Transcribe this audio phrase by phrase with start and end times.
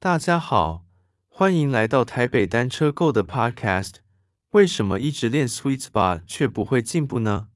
[0.00, 0.84] 大家好，
[1.26, 3.94] 欢迎来到台北单车购的 Podcast。
[4.50, 7.48] 为什么一直练 Sweet Spot 却不会进步呢？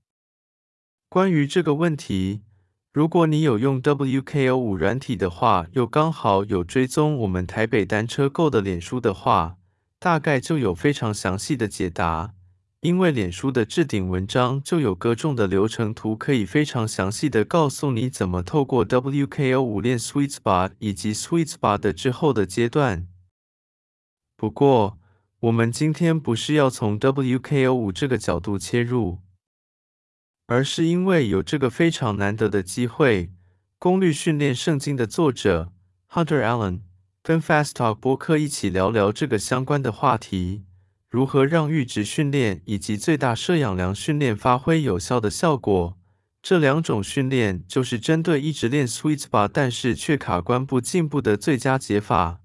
[1.08, 2.42] 关于这个问题，
[2.92, 9.58] 如果你有用 WKO 五软体的话，又刚好有追踪我们台北单车购的脸书的话，
[10.00, 12.34] 大概就有非常详细的解答。
[12.82, 23.06] 因为脸书的置顶文章就有各种的流程图，可以非常详细的告诉你怎么透过 WKO 五练 Sweet Spot 以及 Sweet Spot 的之后的阶段。
[24.36, 24.98] 不过，
[25.38, 29.20] 我们今天不是要从 WKO 五这个角度切入，
[30.48, 33.30] 而是因为有这个非常难得的机会，
[33.78, 35.70] 功率训练圣经的作者
[36.10, 36.80] Hunter Allen
[37.22, 40.64] 跟 Fast Talk 播客一起聊聊这个相关的话题。
[41.12, 45.98] 如何让阈值训练以及最大摄氧量训练发挥有效的效果？
[46.42, 52.40] 这两种训练就是针对一直练 Sweet Spot 但是却卡关不进步的最佳解法。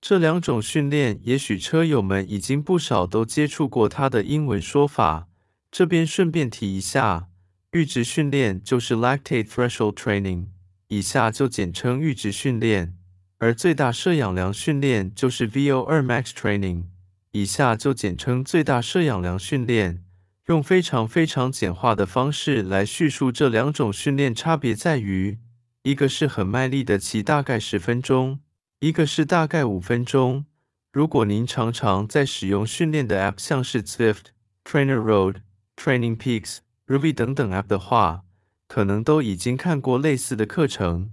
[0.00, 5.28] 这两种训练，也许车友们已经不少都接触过它的英文说法。
[5.70, 7.28] 这边顺便提一下，
[7.70, 10.46] 阈值训练就是 Lactate Threshold Training，
[10.88, 12.94] 以下就简称阈值训练；
[13.36, 16.84] 而最大摄氧量训练就是 VO2 Max Training。
[17.32, 20.04] 以下就简称最大摄氧量训练，
[20.46, 25.38] 用非常非常简化的方式来叙述这两种训练差别在于，
[25.82, 28.40] 一个是很卖力的骑大概十分钟，
[28.80, 30.44] 一个是大概五分钟。
[30.92, 34.26] 如果您常常在使用训练的 App，像是 Zwift、
[34.62, 35.36] Trainer Road、
[35.74, 38.24] Training Peaks、Ruby 等等 App 的话，
[38.68, 41.10] 可能都已经看过类似的课程。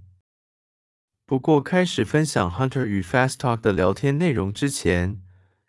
[1.24, 5.22] 不过，开始分享 Hunter 与 Fast Talk 的聊天内容之前，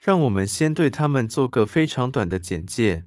[0.03, 3.05] 让我们先对他们做个非常短的简介。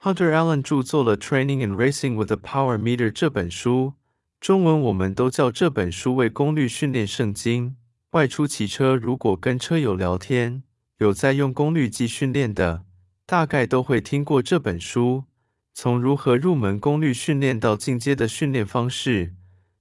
[0.00, 3.92] Hunter Allen 著作了《Training and Racing with a Power Meter》这本书，
[4.40, 7.76] 中文我们都叫这本书为功率训练圣经。
[8.10, 10.64] 外出骑车，如果跟车友聊天，
[10.98, 12.84] 有在用功率计训练的，
[13.24, 15.26] 大概都会听过这本书。
[15.72, 19.36] 从如何入门功率训练到进阶的训练方式，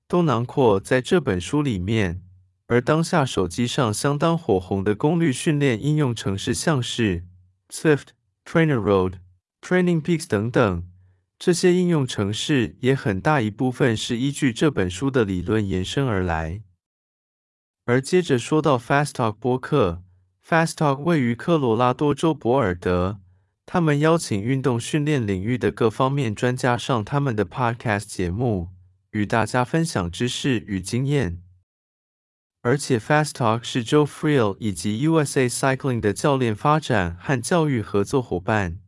[0.08, 2.22] 都囊括在这本书里面。
[2.70, 7.26] 而当下手机上相当火红的功率训练应用程式，像是
[7.68, 8.10] Swift、
[8.46, 9.14] Trainer Road、
[9.60, 10.84] Training Peaks 等等，
[11.40, 16.62] 这些应用程式也很大一部分是依据这本书的理论延伸而来。
[17.86, 20.04] 而接着说到 Fast Talk 播客
[20.48, 23.20] ，Fast Talk 位于科罗拉多州博尔德，
[23.66, 28.70] 他们邀请运动训练领域的各方面专家上他们的 Podcast 节目，
[29.10, 31.42] 与大家分享知识与经验。
[32.62, 38.80] 而且，Fast Talk 是 Joe Friel 以及 USA Cycling 的教练发展和教育合作伙伴。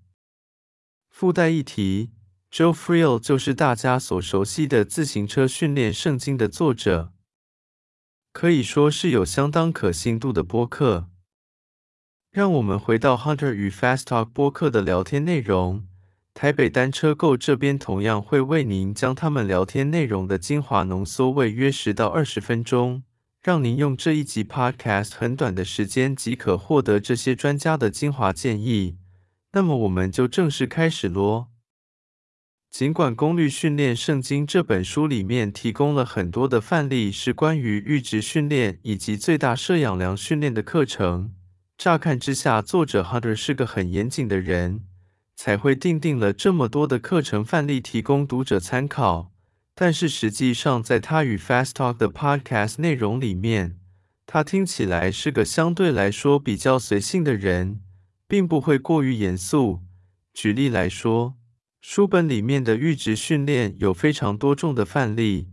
[1.09, 2.12] 附带一提
[2.52, 7.14] ，Joe Friel 就是大家所熟悉的自行车训练圣经的作者，
[8.34, 11.08] 可以说是有相当可信度的播客。
[12.30, 15.88] 让我们回到 Hunter 与 Fast Talk 播客的聊天内容。
[16.34, 23.03] 台北单车购这边同样会为您将他们聊天内容的精华浓缩为约十到二十分钟。
[23.44, 28.97] 让您用这一集 Podcast 很短的时间即可获得这些专家的精华建议。
[29.53, 31.47] 那么我们就正式开始咯。
[32.69, 41.34] 尽管《功率训练圣经》这本书里面提供了很多的范例，是关于阈值训练以及最大摄氧量训练的课程。
[41.75, 44.84] 乍看之下，作者 Hunter 是个很严谨的人，
[45.35, 49.31] 才会定定了这么多的课程范例提供读者参考。
[49.74, 53.78] 但是实际上，在他与 Fast Talk 的 Podcast 内容里面，
[54.26, 57.82] 他听起来是个相对来说比较随性的人，
[58.28, 59.82] 并不会过于严肃。
[60.34, 61.36] 举例来说，
[61.82, 65.50] 书本里面的阈值训练有非常多种的范例，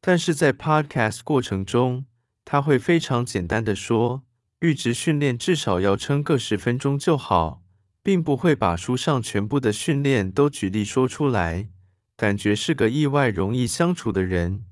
[0.00, 2.06] 但是在 Podcast 过程中，
[2.44, 4.22] 他会非常简单的说，
[4.60, 7.62] 阈值训练至少要撑个十分钟就好，
[8.02, 11.68] 并不会把书上全部的训练都举例说出来。
[12.16, 14.64] 感觉是个意外容易相处的人。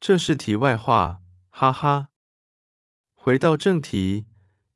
[0.00, 1.20] 这是题外话，
[1.50, 2.08] 哈哈。
[3.14, 4.26] 回到正题，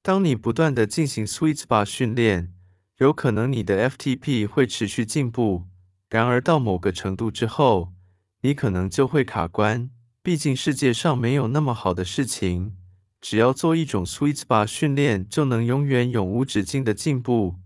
[0.01, 2.55] 当你不断地进行 Sweet Spot 训练，
[2.99, 5.67] 有可能你的 FTP 会持续进步。
[6.09, 7.93] 然而到某个程度之后，
[8.41, 9.91] 你可能就会卡关。
[10.23, 12.77] 毕竟世界上没有那么好的事情，
[13.21, 17.57] 只要做一种 Sweet Spot 训练，就能永远永无止境的进步。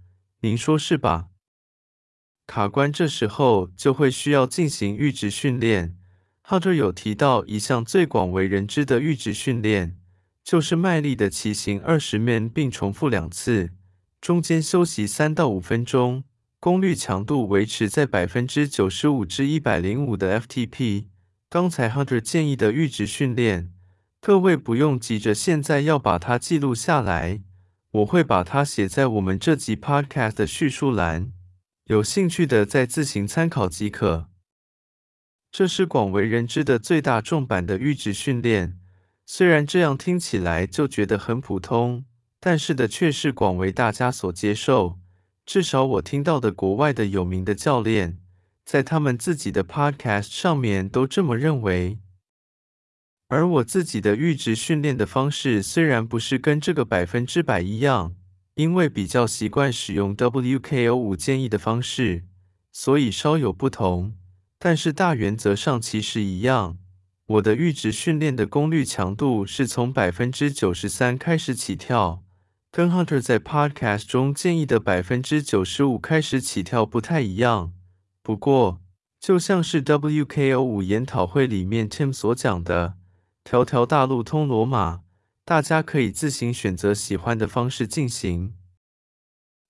[0.41, 1.29] 您说是吧？
[2.55, 5.97] 卡关这时候就会需要进行阈值训练。
[6.47, 9.97] Hunter 有提到一项最广为人知的阈值训练，
[10.45, 13.71] 就是卖力的骑行二十 m 并重复两次，
[14.21, 16.25] 中间休息三到五分钟，
[16.61, 21.07] 功率强度维持在百分之九十五至一百零五的 FTP。
[21.49, 23.73] 刚才 Hunter 建议的阈值训练，
[24.21, 27.41] 各位不用急着现在要把它记录下来，
[27.93, 31.33] 我会把它写在我们这集 Podcast 的叙述栏，
[31.87, 34.29] 有兴趣的再自行参考即可。
[35.51, 38.79] 这是广为人知的最大众版的阈值训练，
[39.27, 42.05] 虽然这样听起来就觉得很普通，
[42.39, 45.01] 但是的确是广为大家所接受。
[45.45, 48.19] 至少我听到的国外的有名的教练，
[48.65, 51.99] 在他们自己的 Podcast 上面都这么认为。
[53.27, 58.15] 而我自己的阈值训练的方式虽然不是跟这个百分之百一样，
[58.55, 62.25] 因为比较习惯使用 WKO 五建议的方式，
[62.71, 64.15] 所以稍有不同。
[64.59, 66.79] 但是大原则上其实一样，
[67.27, 72.23] 我的阈值训练的功率强度是从百分之九十三开始起跳，
[72.71, 77.73] 跟 Hunter 在 Podcast 中建议的百分之九十五开始起跳不太一样。
[78.23, 78.81] 不过，
[79.19, 82.95] 就像是 WKO 五研讨会里面 Tim 所讲的，
[83.43, 85.02] 条条大路通罗马，
[85.45, 88.55] 大家可以自行选择喜欢的方式进行。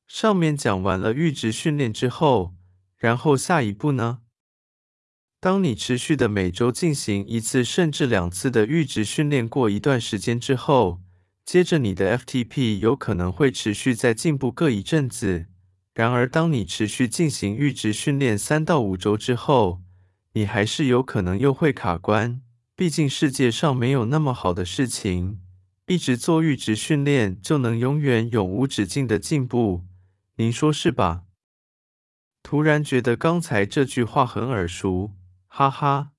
[0.07, 2.55] 上面讲完了阈值训练之后，
[2.99, 4.21] 然后下一步呢？
[5.41, 11.01] 当你持续的每周进行一次甚至两次的阈值训练过一段时间之后，
[11.45, 15.47] 接着你的 FTP 有可能会持续在进步个一阵子。
[15.95, 19.83] 然而，当你持续进行阈值训练三到五周之后，
[20.35, 22.43] 你还是有可能又会卡关。
[22.77, 25.41] 毕竟世界上没有那么好的事情，
[25.87, 29.85] 一直做阈值训练就能永远永无止境的进步。
[30.37, 31.25] 您说是吧？
[32.43, 35.13] 突然觉得刚才这句话很耳熟。
[35.47, 36.13] 哈哈，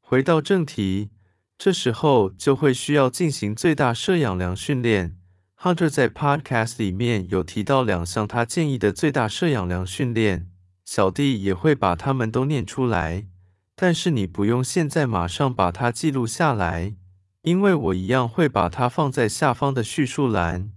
[0.00, 1.10] 回到正题，
[1.56, 5.18] 这时候就会需要进行最大摄氧量训练。
[5.56, 10.50] Hunter 在 Podcast 里面有提到两项他建议的最大摄氧量训练，
[10.84, 13.26] 小弟也会把它们都念出来。
[13.74, 16.96] 但是你不用现在马上把它记录下来，
[17.42, 20.70] 因为我一样会把它放在下方的叙述栏。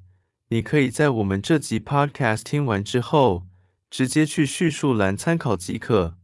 [0.49, 3.47] 你可以在我们这集 Podcast 听完之后，
[3.89, 6.17] 直接去叙述栏参考即可。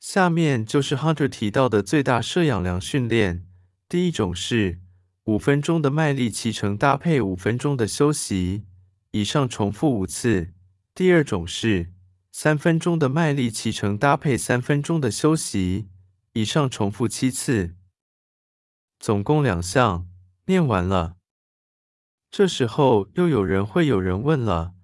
[0.00, 3.46] 下面就是 Hunter 提到的最大摄氧量训练。
[3.88, 4.80] 第一种是
[5.24, 8.64] 五分钟的麦力骑乘搭配五分钟的休息，
[9.12, 10.52] 以上重复五次。
[10.94, 11.92] 第二种是
[12.32, 15.88] 三分钟的麦力骑乘搭配三分钟的休息，
[16.32, 17.74] 以上重复七次。
[19.02, 20.06] 总共两项，
[20.46, 21.16] 念完了。
[22.30, 24.74] 这时候又有人会有人问了，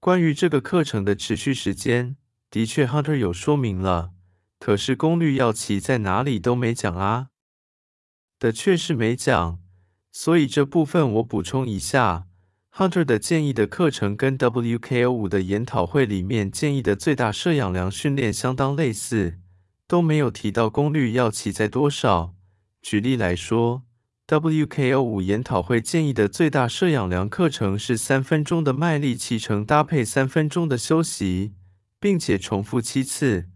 [0.00, 2.16] 关于这个课程的持续时间，
[2.50, 4.10] 的确 Hunter 有说明了。
[4.58, 7.28] 可是功率要骑在哪里都没讲啊，
[8.40, 9.60] 的确是没讲，
[10.10, 12.26] 所以这部分我补充一下
[12.72, 19.38] ，Hunter 的建议的课程跟 WKO 五的研讨会里面建议的最大摄氧量训练相当类似，
[19.86, 22.34] 都没有提到功率要骑在多少。
[22.82, 23.82] 举例来说
[24.26, 31.54] ，WKO 五研讨会建议的最大摄氧量课程是三分钟的卖力骑乘搭配三分钟的休息，
[31.98, 33.48] 并且重复七次。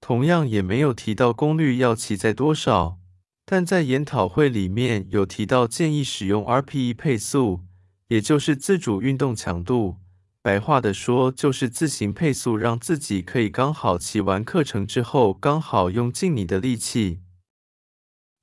[0.00, 2.98] 同样也没有提到功率要骑在多少，
[3.44, 7.60] 但在研讨会里面有提到建议使用 RPE 配速，
[8.08, 9.96] 也就是自主运动强度。
[10.40, 17.20] 白话的说，就是自行配速，让自己可以刚好骑完课程之后，刚好用尽你的力气。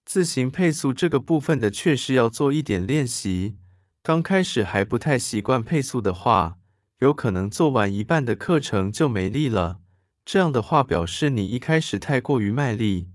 [0.07, 3.57] 自行配速这个部分的确是要做一点练习，
[4.01, 6.57] 刚开始还不太习惯配速的话，
[6.99, 9.81] 有可能做完一半的课程就没力了。
[10.23, 13.09] 这样的话表示你一开始太过于卖力，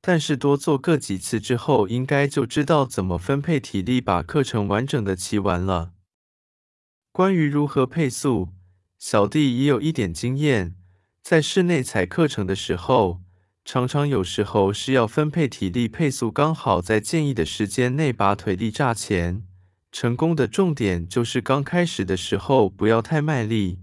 [0.00, 5.92] 但是多做个几次之后，应该就知道怎么分配体力，把课程完整的骑完了。
[7.12, 8.48] 关于如何配速，
[8.98, 10.74] 小弟也有一点经验，
[11.20, 13.20] 在室内踩课程的时候，
[13.70, 19.42] 常常有时候是要分配体力配速，刚好在建议的时间内把腿力榨前。
[19.92, 23.80] 成功的重点就是刚开始的时候不要太卖力。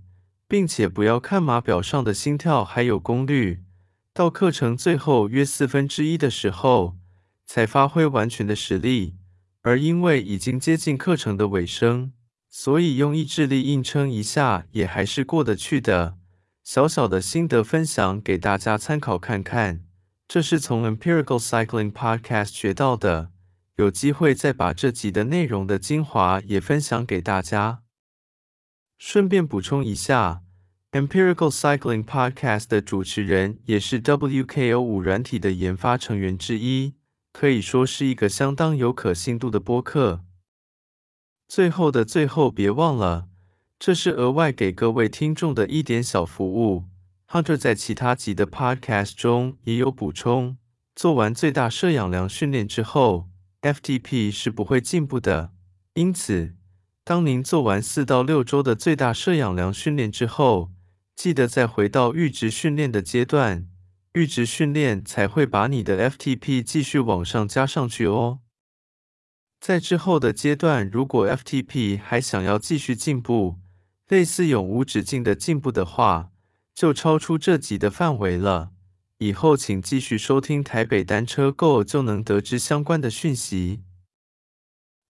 [0.48, 3.62] 并且不要看码表上的心跳还有功率，
[4.12, 6.96] 到课程最后约四分之一的时候
[7.46, 9.13] 才发挥完全的实力。
[9.62, 12.12] 而因为已经接近课程的尾声，
[12.50, 16.18] 所以用意志力硬撑一下也还是过得去的。
[16.66, 19.84] 小小的心得分享给大家参考看看，
[20.28, 23.32] 这是从 Empirical Cycling Podcast 学到的。
[23.76, 27.84] 有机会再把这集的内容的精华也分享给大家。
[28.98, 30.42] 顺便补充一下
[30.94, 36.96] ，Empirical Cycling Podcast 的主持人也是 WKO 五软体的研发成员之一，
[37.32, 40.24] 可以说是一个相当有可信度的播客。
[41.48, 43.28] 最后的最后，别忘了，
[43.77, 46.86] 这是额外给各位听众的一点小服务。
[47.27, 50.58] Hunter 在其他集的 Podcast 中也有补充，
[50.96, 53.29] 做完最大摄氧量训练之后
[53.62, 55.51] FTP 是不会进步的。
[55.96, 56.55] 因此，
[57.03, 60.72] 当您做完四到六周的最大摄氧量训练之后，
[61.15, 63.67] 记得再回到阈值训练的阶段，
[64.13, 68.39] 阈值训练才会把你的 FTP 继续往上加上去哦。
[69.60, 73.58] 在之后的阶段，如果 FTP 还想要继续进步，
[74.08, 76.32] 类似永无止境的进步的话，
[76.74, 78.72] 就超出这集的范围了。
[79.18, 83.82] 以后请继续收听台北单车 Go，就能得知相关的讯息。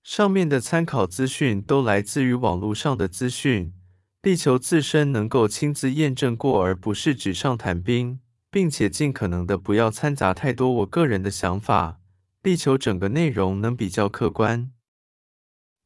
[0.04, 3.74] 上面的参考资讯都来自于网络上的资讯，
[4.22, 8.20] 力求自身能够亲自验证过，而不是纸上谈兵，
[8.52, 12.00] 并且尽可能的不要掺杂太多我个人的想法，
[12.44, 14.72] 力求整个内容能比较客观。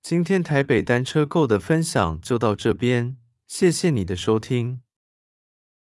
[0.01, 4.81] 今天台北单车购的分享就到这边，谢谢你的收听。